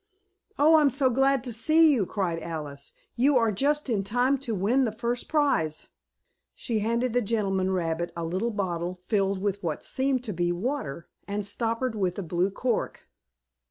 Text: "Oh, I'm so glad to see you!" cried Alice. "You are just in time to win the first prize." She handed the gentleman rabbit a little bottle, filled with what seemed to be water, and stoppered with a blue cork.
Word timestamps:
"Oh, 0.57 0.77
I'm 0.77 0.89
so 0.89 1.11
glad 1.11 1.43
to 1.43 1.53
see 1.53 1.91
you!" 1.93 2.07
cried 2.07 2.39
Alice. 2.39 2.93
"You 3.15 3.37
are 3.37 3.51
just 3.51 3.87
in 3.87 4.03
time 4.03 4.39
to 4.39 4.55
win 4.55 4.83
the 4.83 4.91
first 4.91 5.27
prize." 5.29 5.89
She 6.55 6.79
handed 6.79 7.13
the 7.13 7.21
gentleman 7.21 7.69
rabbit 7.69 8.11
a 8.17 8.25
little 8.25 8.49
bottle, 8.49 8.99
filled 9.05 9.37
with 9.39 9.61
what 9.61 9.83
seemed 9.85 10.23
to 10.23 10.33
be 10.33 10.51
water, 10.51 11.07
and 11.27 11.45
stoppered 11.45 11.93
with 11.93 12.17
a 12.17 12.23
blue 12.23 12.49
cork. 12.49 13.01